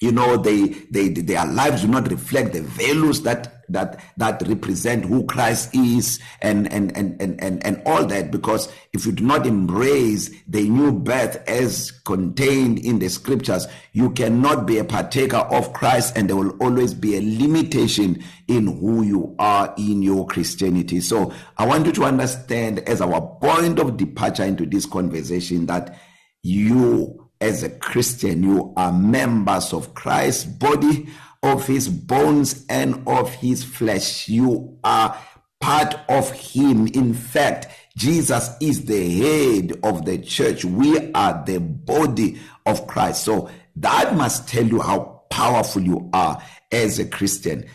you 0.00 0.10
know 0.10 0.36
they 0.36 0.66
they 0.90 1.08
their 1.08 1.46
lives 1.46 1.82
do 1.82 1.88
not 1.88 2.10
reflect 2.10 2.52
the 2.52 2.60
values 2.62 3.22
that 3.22 3.53
that 3.68 4.02
that 4.16 4.42
represent 4.46 5.04
who 5.04 5.24
Christ 5.26 5.74
is 5.74 6.20
and 6.42 6.70
and 6.72 6.96
and 6.96 7.20
and 7.20 7.42
and, 7.42 7.64
and 7.64 7.82
all 7.86 8.04
that 8.06 8.30
because 8.30 8.70
if 8.92 9.06
you 9.06 9.12
do 9.12 9.24
not 9.24 9.46
embrace 9.46 10.30
the 10.48 10.68
new 10.68 10.92
birth 10.92 11.42
as 11.48 11.90
contained 11.90 12.78
in 12.80 12.98
the 12.98 13.08
scriptures 13.08 13.66
you 13.92 14.10
cannot 14.10 14.66
be 14.66 14.78
a 14.78 14.84
partaker 14.84 15.36
of 15.36 15.72
Christ 15.72 16.14
and 16.16 16.28
there 16.28 16.36
will 16.36 16.56
always 16.62 16.94
be 16.94 17.16
a 17.16 17.20
limitation 17.20 18.22
in 18.48 18.66
who 18.78 19.02
you 19.02 19.34
are 19.38 19.74
in 19.78 20.02
your 20.02 20.26
Christianity 20.26 21.00
so 21.00 21.32
i 21.58 21.66
want 21.66 21.86
you 21.86 21.92
to 21.92 22.04
understand 22.04 22.78
as 22.80 23.00
our 23.00 23.20
point 23.40 23.78
of 23.78 23.96
departure 23.96 24.44
into 24.44 24.64
this 24.66 24.86
conversation 24.86 25.66
that 25.66 25.98
you 26.42 27.30
as 27.40 27.62
a 27.62 27.68
Christian 27.68 28.42
you 28.42 28.72
are 28.76 28.92
members 28.92 29.72
of 29.72 29.92
Christ's 29.94 30.44
body 30.44 31.08
of 31.44 31.66
his 31.66 31.88
bones 31.88 32.64
and 32.70 33.06
of 33.06 33.30
his 33.34 33.62
flesh. 33.62 34.28
You 34.28 34.78
are 34.82 35.16
part 35.60 35.94
of 36.08 36.30
him. 36.32 36.86
In 36.88 37.12
fact, 37.12 37.68
Jesus 37.96 38.50
is 38.62 38.86
the 38.86 39.18
head 39.20 39.72
of 39.82 40.06
the 40.06 40.18
church. 40.18 40.64
We 40.64 41.12
are 41.12 41.44
the 41.46 41.58
body 41.60 42.40
of 42.64 42.86
Christ. 42.86 43.24
So 43.24 43.50
that 43.76 44.16
must 44.16 44.48
tell 44.48 44.64
you 44.64 44.80
how 44.80 45.22
powerful 45.28 45.82
you 45.82 46.08
are 46.14 46.42
as 46.72 46.98
a 46.98 47.04
Christian. 47.04 47.66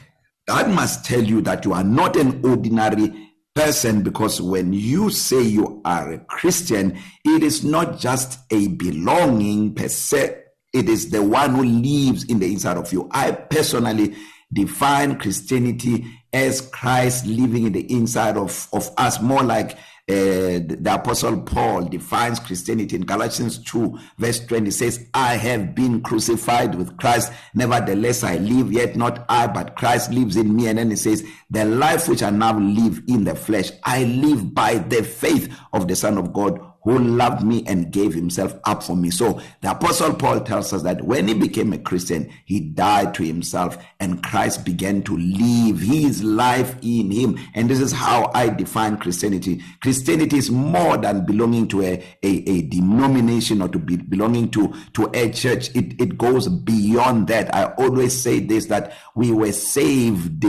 That 0.48 0.70
must 0.72 1.06
tell 1.06 1.22
you 1.24 1.42
that 1.42 1.64
you 1.64 1.74
are 1.74 1.84
not 1.84 2.16
an 2.16 2.44
ordinary 2.44 3.28
person 3.54 4.02
because 4.02 4.42
when 4.42 4.74
you 4.74 5.12
say 5.12 5.44
you 5.44 5.80
are 5.86 6.12
a 6.14 6.18
Christian, 6.26 6.98
it 7.24 7.44
is 7.44 7.64
not 7.64 8.00
just 8.00 8.40
a 8.50 8.68
belonging 8.68 9.76
per 9.76 9.88
se, 9.90 10.42
It 10.72 10.88
is 10.88 11.10
the 11.10 11.24
one 11.24 11.56
who 11.56 11.64
lives 11.64 12.26
in 12.26 12.38
the 12.40 12.52
inside 12.52 12.78
of 12.78 12.94
you. 12.94 13.08
I 13.12 13.32
personally 13.32 14.16
define 14.54 15.18
Christianity 15.18 16.06
as 16.32 16.62
Christ 16.62 17.26
living 17.26 17.66
in 17.66 17.74
the 17.74 17.92
inside 17.92 18.38
of 18.38 18.68
of 18.74 18.90
us 18.98 19.20
more 19.22 19.44
like 19.44 19.78
Uh, 20.10 20.58
the 20.82 20.90
apostle 20.92 21.40
Paul 21.42 21.84
defines 21.86 22.40
Christianity 22.40 22.96
in 22.96 23.06
Galatians 23.06 23.60
2 23.64 23.94
verse 24.18 24.40
20 24.40 24.72
says 24.72 25.06
I 25.14 25.38
have 25.38 25.76
been 25.76 26.02
crucified 26.02 26.74
with 26.74 26.98
Christ 26.98 27.32
nevertheless 27.54 28.24
I 28.24 28.38
live 28.38 28.74
yet 28.74 28.96
not 28.96 29.24
I 29.30 29.46
but 29.46 29.76
Christ 29.76 30.10
lives 30.12 30.36
in 30.36 30.56
me 30.56 30.68
and 30.68 30.80
then 30.80 30.90
he 30.90 30.96
says 30.96 31.24
the 31.52 31.64
life 31.66 32.08
which 32.10 32.24
I 32.24 32.32
now 32.32 32.58
live 32.58 33.04
in 33.08 33.24
the 33.24 33.36
flesh 33.36 33.70
I 33.84 34.06
live 34.06 34.52
by 34.52 34.80
the 34.82 35.04
faith 35.04 35.46
of 35.74 35.88
the 35.88 35.96
son 35.96 36.18
of 36.18 36.34
God 36.34 36.58
who 36.90 36.98
loved 36.98 37.46
me 37.46 37.64
and 37.68 37.92
gave 37.92 38.14
himself 38.16 38.56
up 38.66 38.82
for 38.82 38.96
me. 38.96 39.12
So 39.12 39.40
the 39.62 39.72
apostle 39.72 40.14
Paul 40.16 40.42
tells 40.42 40.74
us 40.74 40.82
that 40.84 41.04
when 41.04 41.28
he 41.28 41.36
became 41.36 41.72
a 41.72 41.78
Christian, 41.78 42.32
he 42.46 42.60
died 42.60 43.14
to 43.14 43.24
himself 43.24 43.78
and 44.00 44.24
Christ 44.24 44.66
began 44.66 45.04
to 45.04 45.16
live 45.16 45.80
his 45.80 46.24
life 46.24 46.76
in 46.82 47.12
him. 47.12 47.38
And 47.54 47.70
this 47.70 47.80
is 47.80 47.92
how 47.92 48.32
I 48.34 48.50
define 48.50 48.98
Christianity. 48.98 49.62
Christianity 49.84 50.38
is 50.38 50.50
more 50.50 50.98
than 50.98 51.26
belonging 51.26 51.68
to 51.70 51.82
a 51.84 51.90
a, 52.24 52.50
a 52.50 52.62
denomination 52.64 53.62
or 53.62 53.68
to 53.70 53.78
be 53.78 53.98
belonging 53.98 54.50
to 54.52 54.74
to 54.94 55.10
a 55.14 55.30
church. 55.32 55.70
It 55.76 56.00
it 56.02 56.18
goes 56.18 56.48
beyond 56.48 57.28
that. 57.28 57.54
I 57.54 57.66
always 57.74 58.20
say 58.20 58.40
this 58.40 58.66
that 58.68 58.94
we 59.16 59.32
were 59.32 59.52
saved 59.52 60.44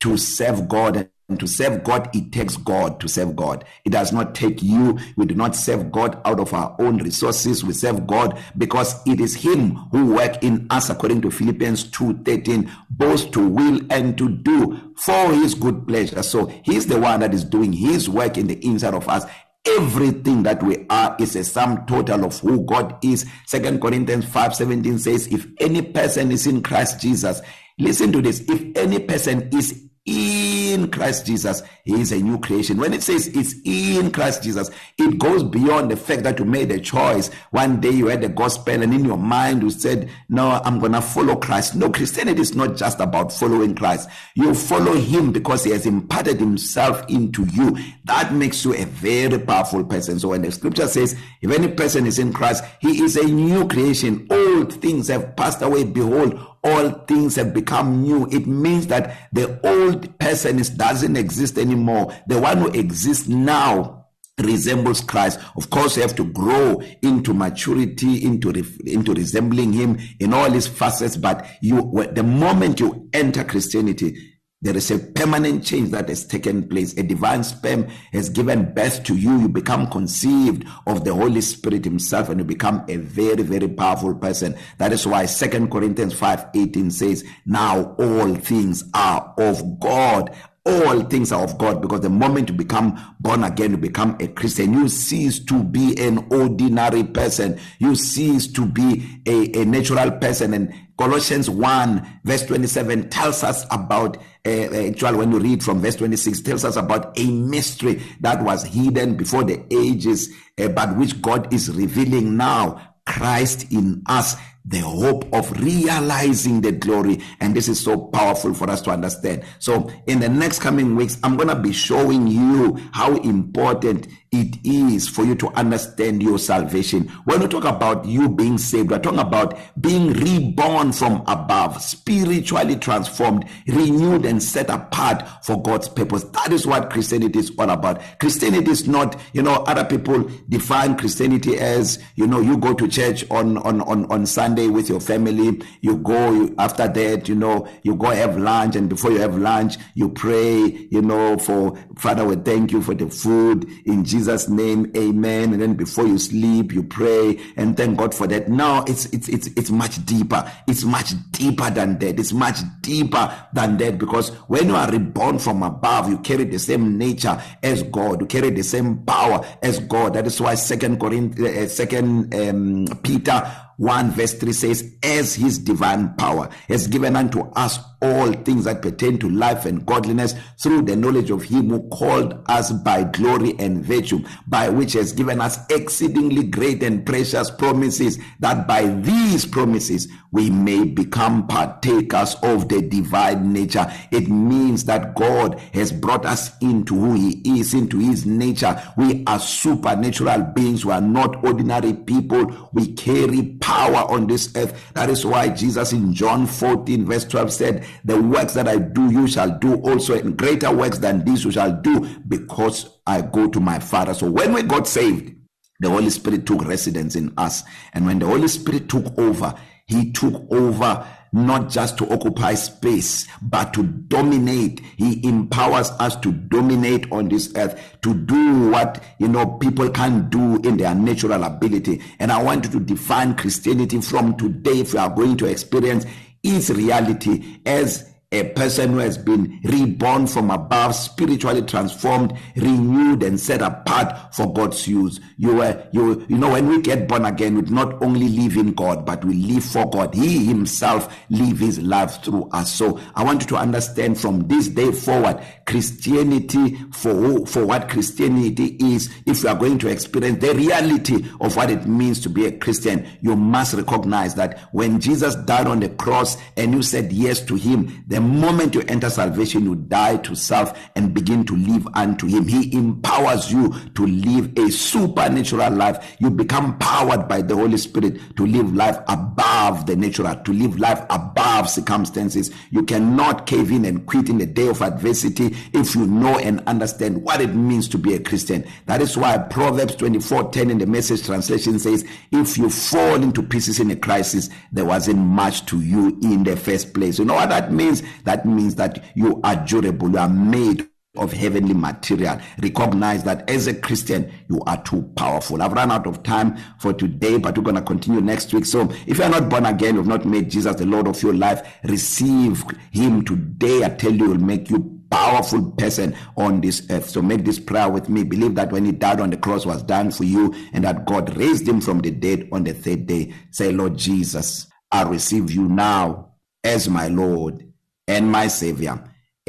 to 0.00 0.16
serve 0.16 0.68
God 0.68 1.08
And 1.32 1.40
to 1.40 1.46
serve 1.46 1.82
God, 1.82 2.14
it 2.14 2.30
takes 2.30 2.58
God 2.58 3.00
to 3.00 3.08
serve 3.08 3.34
God. 3.34 3.64
It 3.86 3.90
does 3.92 4.12
not 4.12 4.34
take 4.34 4.62
you. 4.62 4.98
We 5.16 5.24
do 5.24 5.34
not 5.34 5.56
serve 5.56 5.90
God 5.90 6.20
out 6.26 6.38
of 6.38 6.52
our 6.52 6.76
own 6.78 6.98
resources. 6.98 7.64
We 7.64 7.72
serve 7.72 8.06
God 8.06 8.38
because 8.58 8.96
it 9.06 9.18
is 9.18 9.36
Him 9.36 9.76
who 9.92 10.12
work 10.14 10.42
in 10.44 10.66
us, 10.68 10.90
according 10.90 11.22
to 11.22 11.30
Philippians 11.30 11.86
2:13, 11.90 12.70
both 12.90 13.30
to 13.30 13.48
will 13.48 13.80
and 13.88 14.18
to 14.18 14.28
do 14.28 14.92
for 14.94 15.32
His 15.32 15.54
good 15.54 15.88
pleasure. 15.88 16.22
So 16.22 16.48
He's 16.64 16.84
the 16.84 17.00
one 17.00 17.20
that 17.20 17.32
is 17.32 17.44
doing 17.44 17.72
His 17.72 18.10
work 18.10 18.36
in 18.36 18.46
the 18.48 18.62
inside 18.64 18.92
of 18.94 19.08
us. 19.08 19.24
everything 19.64 20.42
that 20.42 20.60
we 20.62 20.84
are 20.90 21.16
is 21.20 21.34
a 21.36 21.44
sum 21.44 21.86
total 21.86 22.24
of 22.26 22.36
who 22.40 22.62
God 22.66 22.96
is. 23.02 23.24
Second 23.46 23.80
Corinthians 23.80 24.24
5:17 24.26 24.98
says, 24.98 25.28
"If 25.28 25.46
any 25.60 25.80
person 25.82 26.30
is 26.32 26.46
in 26.48 26.60
Christ 26.64 27.00
Jesus, 27.00 27.40
listen 27.78 28.10
to 28.12 28.20
this: 28.20 28.40
if 28.48 28.76
any 28.76 28.98
person 28.98 29.48
is 29.52 29.70
in 30.04 30.31
in 30.72 30.90
Christ 30.90 31.26
Jesus, 31.26 31.62
he 31.84 32.00
is 32.00 32.12
a 32.12 32.16
new 32.16 32.38
creation. 32.38 32.78
When 32.78 32.92
it 32.94 33.02
says 33.02 33.28
it's 33.28 33.54
in 33.64 34.10
Christ 34.10 34.42
Jesus, 34.42 34.70
it 34.98 35.18
goes 35.18 35.42
beyond 35.44 35.90
the 35.90 35.96
fact 35.96 36.22
that 36.24 36.38
you 36.38 36.44
made 36.46 36.72
a 36.72 36.80
choice. 36.80 37.30
One 37.50 37.80
day 37.80 37.90
you 37.90 38.06
had 38.06 38.22
the 38.22 38.28
gospel 38.30 38.74
and 38.82 38.92
in 38.94 39.04
your 39.04 39.18
mind 39.18 39.62
you 39.62 39.70
said, 39.70 40.08
No, 40.30 40.60
I'm 40.64 40.80
going 40.80 40.92
to 40.92 41.00
follow 41.02 41.36
Christ. 41.36 41.76
No, 41.76 41.90
Christianity 41.90 42.40
is 42.40 42.54
not 42.54 42.76
just 42.76 42.98
about 43.00 43.32
following 43.32 43.74
Christ. 43.74 44.08
You 44.34 44.54
follow 44.54 44.94
him 44.94 45.30
because 45.32 45.62
he 45.64 45.70
has 45.72 45.84
imparted 45.86 46.40
himself 46.40 47.04
into 47.08 47.44
you. 47.46 47.76
That 48.04 48.32
makes 48.32 48.64
you 48.64 48.74
a 48.74 48.84
very 48.84 49.38
powerful 49.38 49.84
person. 49.84 50.18
So 50.18 50.28
when 50.30 50.42
the 50.42 50.50
scripture 50.52 50.86
says, 50.88 51.18
If 51.42 51.50
any 51.50 51.68
person 51.68 52.06
is 52.06 52.18
in 52.18 52.32
Christ, 52.32 52.64
he 52.80 53.02
is 53.02 53.16
a 53.16 53.24
new 53.26 53.68
creation. 53.68 54.26
Old 54.30 54.72
things 54.74 55.08
have 55.08 55.36
passed 55.36 55.60
away. 55.62 55.84
Behold, 55.84 56.38
all 56.64 56.90
things 56.90 57.36
have 57.36 57.52
become 57.52 58.02
new 58.02 58.26
it 58.26 58.46
means 58.46 58.86
that 58.86 59.28
the 59.32 59.58
old 59.68 60.16
person 60.18 60.58
is 60.58 60.70
doesn't 60.70 61.16
exist 61.16 61.58
anymore 61.58 62.12
the 62.28 62.40
one 62.40 62.56
who 62.58 62.68
exists 62.68 63.28
now 63.28 63.98
resembles 64.40 65.00
Christ 65.00 65.38
of 65.56 65.68
course 65.70 65.96
you 65.96 66.02
have 66.02 66.14
to 66.16 66.24
grow 66.32 66.80
into 67.02 67.34
maturity 67.34 68.24
into 68.24 68.50
into 68.86 69.12
resembling 69.12 69.72
him 69.72 69.98
in 70.20 70.32
all 70.32 70.50
his 70.50 70.66
facets 70.66 71.16
but 71.16 71.46
you 71.60 72.06
the 72.12 72.22
moment 72.22 72.80
you 72.80 73.08
enter 73.12 73.44
Christianity 73.44 74.16
There 74.62 74.76
is 74.76 74.92
a 74.92 75.00
permanent 75.00 75.64
change 75.64 75.90
that 75.90 76.08
has 76.08 76.24
taken 76.24 76.66
place. 76.68 76.96
A 76.96 77.02
divine 77.02 77.42
sperm 77.42 77.88
has 78.12 78.28
given 78.28 78.72
birth 78.72 79.02
to 79.04 79.16
you. 79.16 79.40
You 79.40 79.48
become 79.48 79.90
conceived 79.90 80.64
of 80.86 81.04
the 81.04 81.12
Holy 81.12 81.40
Spirit 81.40 81.84
himself 81.84 82.28
and 82.28 82.38
you 82.38 82.44
become 82.44 82.84
a 82.88 82.96
very, 82.96 83.42
very 83.42 83.66
powerful 83.66 84.14
person. 84.14 84.54
That 84.78 84.92
is 84.92 85.04
why 85.04 85.26
Second 85.26 85.72
Corinthians 85.72 86.14
5 86.14 86.46
18 86.54 86.90
says, 86.92 87.24
Now 87.44 87.96
all 87.98 88.34
things 88.36 88.84
are 88.94 89.34
of 89.36 89.80
God 89.80 90.32
all 90.64 91.00
things 91.02 91.32
are 91.32 91.42
of 91.42 91.58
God 91.58 91.82
because 91.82 92.02
the 92.02 92.08
moment 92.10 92.48
you 92.48 92.54
become 92.54 93.16
born 93.18 93.42
again, 93.42 93.72
you 93.72 93.76
become 93.76 94.16
a 94.20 94.28
Christian, 94.28 94.72
you 94.74 94.88
cease 94.88 95.40
to 95.46 95.62
be 95.64 95.98
an 95.98 96.18
ordinary 96.30 97.02
person, 97.02 97.58
you 97.80 97.96
cease 97.96 98.46
to 98.52 98.64
be 98.64 99.20
a, 99.26 99.60
a 99.60 99.64
natural 99.64 100.12
person. 100.12 100.54
And 100.54 100.72
Colossians 100.96 101.50
1, 101.50 102.20
verse 102.22 102.46
27 102.46 103.08
tells 103.10 103.42
us 103.42 103.64
about, 103.72 104.18
uh, 104.46 104.50
uh, 104.50 104.86
actually, 104.86 105.16
when 105.18 105.32
you 105.32 105.40
read 105.40 105.64
from 105.64 105.80
verse 105.80 105.96
26, 105.96 106.40
tells 106.42 106.64
us 106.64 106.76
about 106.76 107.18
a 107.18 107.26
mystery 107.28 108.00
that 108.20 108.40
was 108.44 108.62
hidden 108.62 109.16
before 109.16 109.42
the 109.42 109.64
ages, 109.72 110.32
uh, 110.60 110.68
but 110.68 110.96
which 110.96 111.20
God 111.20 111.52
is 111.52 111.70
revealing 111.74 112.36
now 112.36 112.94
Christ 113.04 113.72
in 113.72 114.04
us 114.06 114.36
the 114.64 114.78
hope 114.78 115.26
of 115.34 115.50
realizing 115.60 116.60
the 116.60 116.70
glory 116.70 117.18
and 117.40 117.54
this 117.54 117.68
is 117.68 117.80
so 117.80 117.98
powerful 117.98 118.54
for 118.54 118.70
us 118.70 118.80
to 118.80 118.90
understand 118.90 119.42
so 119.58 119.90
in 120.06 120.20
the 120.20 120.28
next 120.28 120.60
coming 120.60 120.94
weeks 120.94 121.18
i'm 121.24 121.34
going 121.36 121.48
to 121.48 121.56
be 121.56 121.72
showing 121.72 122.28
you 122.28 122.76
how 122.92 123.12
important 123.22 124.06
it 124.30 124.64
is 124.64 125.06
for 125.08 125.24
you 125.24 125.34
to 125.34 125.48
understand 125.50 126.22
your 126.22 126.38
salvation 126.38 127.08
when 127.24 127.40
we 127.40 127.48
talk 127.48 127.64
about 127.64 128.04
you 128.04 128.28
being 128.28 128.56
saved 128.56 128.90
we're 128.90 129.00
talking 129.00 129.18
about 129.18 129.58
being 129.80 130.12
reborn 130.12 130.92
from 130.92 131.24
above 131.26 131.82
spiritually 131.82 132.76
transformed 132.76 133.44
renewed 133.66 134.24
and 134.24 134.40
set 134.40 134.70
apart 134.70 135.24
for 135.44 135.60
god's 135.60 135.88
purpose 135.88 136.22
that 136.24 136.52
is 136.52 136.68
what 136.68 136.88
christianity 136.88 137.40
is 137.40 137.52
all 137.58 137.68
about 137.68 138.00
christianity 138.20 138.70
is 138.70 138.86
not 138.86 139.20
you 139.32 139.42
know 139.42 139.54
other 139.66 139.84
people 139.84 140.22
define 140.48 140.96
christianity 140.96 141.56
as 141.58 142.00
you 142.14 142.28
know 142.28 142.38
you 142.40 142.56
go 142.56 142.72
to 142.72 142.86
church 142.86 143.28
on 143.30 143.58
on 143.58 143.80
on 143.82 144.10
on 144.10 144.24
sunday 144.24 144.51
Sunday 144.52 144.68
with 144.70 144.90
your 144.90 145.00
family. 145.00 145.62
You 145.80 145.96
go 145.96 146.30
you, 146.30 146.54
after 146.58 146.86
that, 146.86 147.26
you 147.26 147.34
know, 147.34 147.66
you 147.84 147.94
go 147.94 148.10
have 148.10 148.36
lunch, 148.36 148.76
and 148.76 148.86
before 148.86 149.10
you 149.10 149.18
have 149.18 149.38
lunch, 149.38 149.76
you 149.94 150.10
pray, 150.10 150.88
you 150.90 151.00
know, 151.00 151.38
for 151.38 151.74
Father, 151.96 152.22
we 152.26 152.36
thank 152.36 152.70
you 152.70 152.82
for 152.82 152.94
the 152.94 153.08
food 153.08 153.66
in 153.86 154.04
Jesus' 154.04 154.50
name, 154.50 154.92
Amen. 154.94 155.54
And 155.54 155.62
then 155.62 155.72
before 155.72 156.06
you 156.06 156.18
sleep, 156.18 156.72
you 156.74 156.82
pray 156.82 157.40
and 157.56 157.78
thank 157.78 157.96
God 157.96 158.14
for 158.14 158.26
that. 158.26 158.50
Now 158.50 158.84
it's 158.86 159.06
it's 159.06 159.26
it's 159.30 159.46
it's 159.56 159.70
much 159.70 160.04
deeper. 160.04 160.44
It's 160.68 160.84
much 160.84 161.12
deeper 161.30 161.70
than 161.70 161.98
that. 162.00 162.20
It's 162.20 162.34
much 162.34 162.58
deeper 162.82 163.34
than 163.54 163.78
that 163.78 163.96
because 163.96 164.28
when 164.48 164.68
you 164.68 164.74
are 164.76 164.90
reborn 164.90 165.38
from 165.38 165.62
above, 165.62 166.10
you 166.10 166.18
carry 166.18 166.44
the 166.44 166.58
same 166.58 166.98
nature 166.98 167.42
as 167.62 167.84
God. 167.84 168.20
You 168.20 168.26
carry 168.26 168.50
the 168.50 168.64
same 168.64 168.98
power 169.06 169.42
as 169.62 169.80
God. 169.80 170.12
That 170.12 170.26
is 170.26 170.38
why 170.38 170.56
Second 170.56 171.00
Corinthians, 171.00 171.56
uh, 171.56 171.68
Second 171.68 172.34
uh, 172.34 172.50
um, 172.50 172.86
Peter 173.02 173.40
1 173.78 174.10
verse 174.12 174.34
3 174.34 174.52
says, 174.52 174.94
As 175.02 175.34
his 175.34 175.58
divine 175.58 176.14
power 176.14 176.48
has 176.68 176.86
given 176.86 177.16
unto 177.16 177.42
us 177.52 177.78
all 178.02 178.32
things 178.32 178.64
that 178.64 178.82
pertain 178.82 179.16
to 179.20 179.28
life 179.30 179.64
and 179.64 179.86
godliness 179.86 180.34
through 180.60 180.82
the 180.82 180.96
knowledge 180.96 181.30
of 181.30 181.44
him 181.44 181.70
who 181.70 181.88
called 181.90 182.34
us 182.48 182.72
by 182.72 183.04
glory 183.04 183.54
and 183.60 183.84
virtue, 183.84 184.20
by 184.48 184.68
which 184.68 184.92
has 184.94 185.12
given 185.12 185.40
us 185.40 185.58
exceedingly 185.70 186.42
great 186.44 186.82
and 186.82 187.06
precious 187.06 187.48
promises, 187.50 188.18
that 188.40 188.66
by 188.66 188.86
these 188.86 189.46
promises 189.46 190.08
we 190.32 190.50
may 190.50 190.84
become 190.84 191.46
partakers 191.46 192.34
of 192.42 192.68
the 192.68 192.82
divine 192.82 193.52
nature. 193.52 193.86
It 194.10 194.28
means 194.28 194.84
that 194.86 195.14
God 195.14 195.60
has 195.72 195.92
brought 195.92 196.26
us 196.26 196.50
into 196.60 196.96
who 196.98 197.12
he 197.14 197.60
is, 197.60 197.72
into 197.72 197.98
his 197.98 198.26
nature. 198.26 198.80
We 198.96 199.22
are 199.28 199.38
supernatural 199.38 200.42
beings, 200.54 200.84
we 200.84 200.92
are 200.92 201.00
not 201.00 201.44
ordinary 201.44 201.94
people, 201.94 202.68
we 202.72 202.92
carry 202.94 203.56
power 203.60 203.71
power 203.72 204.10
on 204.10 204.26
this 204.26 204.52
earth. 204.56 204.92
That 204.94 205.08
is 205.08 205.24
why 205.24 205.48
Jesus 205.48 205.92
in 205.92 206.12
John 206.12 206.46
14 206.46 207.06
verse 207.06 207.24
12 207.24 207.52
said, 207.52 207.84
"The 208.04 208.20
works 208.20 208.52
that 208.52 208.68
I 208.68 208.76
do 208.76 209.10
you 209.10 209.26
shall 209.26 209.50
do 209.66 209.76
also 209.76 210.12
and 210.14 210.36
greater 210.36 210.70
works 210.70 210.98
than 210.98 211.24
these 211.24 211.42
you 211.44 211.50
shall 211.52 211.72
do 211.88 211.94
because 212.28 212.76
I 213.06 213.22
go 213.22 213.46
to 213.48 213.60
my 213.60 213.78
Father." 213.78 214.12
So 214.14 214.30
when 214.30 214.52
we 214.52 214.62
got 214.62 214.86
saved, 214.86 215.32
the 215.80 215.88
Holy 215.88 216.10
Spirit 216.10 216.44
took 216.44 216.64
residence 216.66 217.16
in 217.16 217.32
us, 217.46 217.62
and 217.94 218.04
when 218.06 218.18
the 218.18 218.26
Holy 218.26 218.48
Spirit 218.48 218.88
took 218.90 219.06
over, 219.18 219.54
he 219.86 220.12
took 220.12 220.34
over 220.50 220.92
not 221.32 221.70
just 221.70 221.96
to 221.96 222.12
occupy 222.12 222.52
space 222.54 223.26
but 223.40 223.72
to 223.72 223.82
dominate 223.84 224.80
he 224.96 225.24
empowers 225.26 225.90
us 225.92 226.14
to 226.16 226.30
dominate 226.30 227.10
on 227.10 227.28
this 227.28 227.52
earth 227.56 227.96
to 228.02 228.14
do 228.14 228.68
what 228.70 229.02
you 229.18 229.26
know 229.28 229.46
people 229.58 229.88
can 229.90 230.28
do 230.28 230.56
in 230.60 230.76
their 230.76 230.94
natural 230.94 231.42
ability 231.42 232.00
and 232.18 232.30
i 232.30 232.40
want 232.42 232.64
you 232.66 232.70
to 232.70 232.80
define 232.80 233.34
christianity 233.34 234.00
from 234.00 234.36
today 234.36 234.80
if 234.80 234.92
you 234.92 234.98
are 235.00 235.10
going 235.10 235.34
to 235.36 235.46
experience 235.46 236.04
its 236.42 236.68
reality 236.70 237.60
as 237.64 238.11
a 238.32 238.44
person 238.50 238.92
who 238.92 238.98
has 238.98 239.18
been 239.18 239.60
reborn 239.62 240.26
from 240.26 240.50
above 240.50 240.94
spiritually 240.94 241.62
transformed 241.62 242.32
renewed 242.56 243.22
and 243.22 243.38
set 243.38 243.60
apart 243.60 244.34
for 244.34 244.52
God's 244.52 244.88
use 244.88 245.20
you 245.36 245.56
were 245.56 245.86
you 245.92 246.24
you 246.28 246.38
know 246.38 246.50
when 246.50 246.66
we 246.66 246.80
get 246.80 247.06
born 247.06 247.26
again 247.26 247.54
we 247.54 247.62
not 247.62 248.02
only 248.02 248.28
live 248.28 248.56
in 248.56 248.72
God 248.72 249.04
but 249.04 249.24
we 249.24 249.34
live 249.34 249.64
for 249.64 249.88
God 249.88 250.14
he 250.14 250.46
himself 250.46 251.14
live 251.28 251.58
his 251.58 251.78
life 251.80 252.22
through 252.22 252.48
us 252.52 252.72
so 252.72 252.98
i 253.14 253.22
want 253.22 253.42
you 253.42 253.46
to 253.48 253.56
understand 253.56 254.18
from 254.18 254.46
this 254.48 254.68
day 254.68 254.90
forward 254.92 255.38
christianity 255.66 256.74
for 256.92 257.12
who, 257.12 257.44
for 257.46 257.66
what 257.66 257.88
christianity 257.88 258.76
is 258.80 259.12
if 259.26 259.42
you 259.42 259.48
are 259.48 259.54
going 259.56 259.78
to 259.78 259.88
experience 259.88 260.40
the 260.42 260.54
reality 260.54 261.24
of 261.40 261.54
what 261.56 261.68
it 261.70 261.84
means 261.86 262.20
to 262.20 262.28
be 262.30 262.46
a 262.46 262.58
christian 262.58 263.06
you 263.20 263.36
must 263.36 263.74
recognize 263.74 264.34
that 264.34 264.58
when 264.72 265.00
jesus 265.00 265.34
died 265.34 265.66
on 265.66 265.80
the 265.80 265.88
cross 265.90 266.36
and 266.56 266.72
you 266.72 266.82
said 266.82 267.12
yes 267.12 267.40
to 267.40 267.54
him 267.56 268.04
the 268.08 268.20
moment 268.22 268.74
you 268.74 268.82
enter 268.88 269.10
salvation, 269.10 269.64
you 269.66 269.74
die 269.74 270.16
to 270.18 270.34
self 270.34 270.78
and 270.96 271.12
begin 271.12 271.44
to 271.46 271.56
live 271.56 271.86
unto 271.94 272.26
Him. 272.26 272.46
He 272.48 272.74
empowers 272.76 273.52
you 273.52 273.74
to 273.94 274.06
live 274.06 274.52
a 274.56 274.70
supernatural 274.70 275.72
life. 275.74 276.16
You 276.20 276.30
become 276.30 276.78
powered 276.78 277.28
by 277.28 277.42
the 277.42 277.54
Holy 277.56 277.76
Spirit 277.76 278.36
to 278.36 278.46
live 278.46 278.74
life 278.74 278.98
above 279.08 279.86
the 279.86 279.96
natural, 279.96 280.36
to 280.36 280.52
live 280.52 280.78
life 280.78 281.04
above 281.10 281.68
circumstances. 281.68 282.50
You 282.70 282.84
cannot 282.84 283.46
cave 283.46 283.70
in 283.70 283.84
and 283.84 284.06
quit 284.06 284.30
in 284.30 284.38
the 284.38 284.46
day 284.46 284.68
of 284.68 284.80
adversity 284.80 285.56
if 285.74 285.94
you 285.94 286.06
know 286.06 286.38
and 286.38 286.60
understand 286.66 287.22
what 287.22 287.40
it 287.40 287.54
means 287.54 287.88
to 287.88 287.98
be 287.98 288.14
a 288.14 288.20
Christian. 288.20 288.64
That 288.86 289.02
is 289.02 289.16
why 289.16 289.36
Proverbs 289.38 289.96
24:10 289.96 290.70
in 290.70 290.78
the 290.78 290.86
message 290.86 291.26
translation 291.26 291.78
says, 291.78 292.06
If 292.30 292.56
you 292.56 292.70
fall 292.70 293.22
into 293.22 293.42
pieces 293.42 293.80
in 293.80 293.90
a 293.90 293.96
crisis, 293.96 294.48
there 294.70 294.84
wasn't 294.84 295.18
much 295.18 295.66
to 295.66 295.80
you 295.80 296.16
in 296.22 296.44
the 296.44 296.56
first 296.56 296.94
place. 296.94 297.18
You 297.18 297.24
know 297.24 297.34
what 297.34 297.48
that 297.50 297.72
means? 297.72 298.02
That 298.24 298.46
means 298.46 298.74
that 298.76 299.04
you 299.14 299.40
are 299.44 299.56
durable, 299.66 300.10
you 300.10 300.18
are 300.18 300.28
made 300.28 300.88
of 301.18 301.32
heavenly 301.32 301.74
material. 301.74 302.38
Recognize 302.62 303.22
that 303.24 303.48
as 303.50 303.66
a 303.66 303.74
Christian, 303.74 304.32
you 304.48 304.62
are 304.66 304.82
too 304.82 305.02
powerful. 305.14 305.60
I've 305.60 305.72
run 305.74 305.90
out 305.90 306.06
of 306.06 306.22
time 306.22 306.56
for 306.80 306.94
today, 306.94 307.36
but 307.36 307.56
we're 307.56 307.64
going 307.64 307.74
to 307.76 307.82
continue 307.82 308.22
next 308.22 308.52
week. 308.54 308.64
So 308.64 308.88
if 309.06 309.18
you're 309.18 309.28
not 309.28 309.50
born 309.50 309.66
again, 309.66 309.96
you've 309.96 310.06
not 310.06 310.24
made 310.24 310.50
Jesus 310.50 310.76
the 310.76 310.86
Lord 310.86 311.06
of 311.06 311.22
your 311.22 311.34
life, 311.34 311.76
receive 311.84 312.64
Him 312.92 313.24
today. 313.24 313.84
I 313.84 313.90
tell 313.90 314.12
you, 314.12 314.24
it 314.24 314.28
will 314.28 314.38
make 314.44 314.70
you 314.70 314.98
powerful 315.10 315.72
person 315.72 316.16
on 316.38 316.62
this 316.62 316.86
earth. 316.90 317.10
So 317.10 317.20
make 317.20 317.44
this 317.44 317.58
prayer 317.60 317.90
with 317.90 318.08
me. 318.08 318.24
Believe 318.24 318.54
that 318.54 318.72
when 318.72 318.86
he 318.86 318.92
died 318.92 319.20
on 319.20 319.28
the 319.28 319.36
cross 319.36 319.66
was 319.66 319.82
done 319.82 320.10
for 320.10 320.24
you 320.24 320.54
and 320.72 320.82
that 320.84 321.04
God 321.04 321.36
raised 321.36 321.68
him 321.68 321.82
from 321.82 322.00
the 322.00 322.10
dead 322.10 322.48
on 322.50 322.64
the 322.64 322.72
third 322.72 323.06
day. 323.06 323.34
Say, 323.50 323.72
Lord 323.72 323.98
Jesus, 323.98 324.68
I 324.90 325.02
receive 325.02 325.50
you 325.50 325.68
now 325.68 326.30
as 326.64 326.88
my 326.88 327.08
Lord 327.08 327.62
and 328.08 328.28
my 328.30 328.48
Savior. 328.48 328.98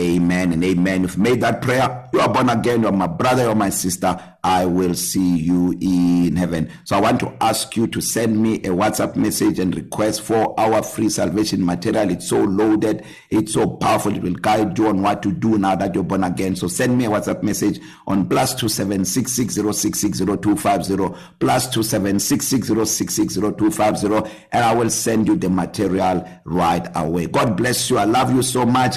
Amen 0.01 0.53
and 0.53 0.63
amen. 0.63 1.05
If 1.05 1.17
you 1.17 1.21
made 1.21 1.41
that 1.41 1.61
prayer, 1.61 2.09
you 2.13 2.19
are 2.19 2.33
born 2.33 2.49
again. 2.49 2.81
You 2.81 2.87
are 2.87 2.91
my 2.91 3.05
brother, 3.05 3.43
you 3.43 3.49
are 3.49 3.55
my 3.55 3.69
sister. 3.69 4.17
I 4.43 4.65
will 4.65 4.95
see 4.95 5.37
you 5.37 5.77
in 5.79 6.35
heaven. 6.35 6.71
So 6.83 6.97
I 6.97 6.99
want 6.99 7.19
to 7.19 7.31
ask 7.41 7.77
you 7.77 7.85
to 7.87 8.01
send 8.01 8.41
me 8.41 8.55
a 8.55 8.69
WhatsApp 8.69 9.15
message 9.15 9.59
and 9.59 9.73
request 9.75 10.23
for 10.23 10.59
our 10.59 10.81
free 10.81 11.09
salvation 11.09 11.63
material. 11.63 12.09
It's 12.09 12.27
so 12.29 12.41
loaded, 12.43 13.05
it's 13.29 13.53
so 13.53 13.67
powerful. 13.69 14.15
It 14.15 14.23
will 14.23 14.33
guide 14.33 14.75
you 14.79 14.87
on 14.87 15.03
what 15.03 15.21
to 15.23 15.31
do 15.31 15.59
now 15.59 15.75
that 15.75 15.93
you're 15.93 16.03
born 16.03 16.23
again. 16.23 16.55
So 16.55 16.67
send 16.67 16.97
me 16.97 17.05
a 17.05 17.09
WhatsApp 17.09 17.43
message 17.43 17.79
on 18.07 18.27
plus 18.27 18.55
two 18.55 18.69
seven 18.69 19.05
six 19.05 19.31
six 19.31 19.53
zero 19.53 19.73
six 19.73 19.99
six 19.99 20.17
zero 20.17 20.35
two 20.37 20.55
five 20.57 20.83
zero 20.83 21.15
plus 21.39 21.71
two 21.71 21.83
seven 21.83 22.17
six 22.17 22.47
six 22.47 22.65
zero 22.65 22.83
six 22.85 23.13
six 23.13 23.35
zero 23.35 23.51
two 23.51 23.69
five 23.69 23.95
zero, 23.99 24.23
and 24.51 24.65
I 24.65 24.73
will 24.73 24.89
send 24.89 25.27
you 25.27 25.35
the 25.37 25.51
material 25.51 26.27
right 26.45 26.87
away. 26.95 27.27
God 27.27 27.55
bless 27.55 27.91
you. 27.91 27.99
I 27.99 28.05
love 28.05 28.33
you 28.33 28.41
so 28.41 28.65
much. 28.65 28.95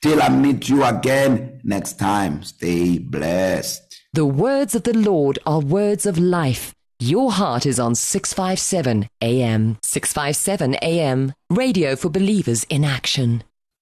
Till 0.00 0.22
I 0.22 0.28
meet 0.28 0.68
you 0.68 0.84
again 0.84 1.60
next 1.64 1.98
time, 1.98 2.44
stay 2.44 2.98
blessed. 2.98 4.00
The 4.12 4.24
words 4.26 4.76
of 4.76 4.84
the 4.84 4.96
Lord 4.96 5.40
are 5.44 5.58
words 5.58 6.06
of 6.06 6.16
life. 6.18 6.72
Your 7.00 7.32
heart 7.32 7.66
is 7.66 7.80
on 7.80 7.96
657 7.96 9.08
AM. 9.20 9.76
657 9.82 10.74
AM, 10.76 11.32
radio 11.50 11.96
for 11.96 12.10
believers 12.10 12.64
in 12.70 12.84
action. 12.84 13.42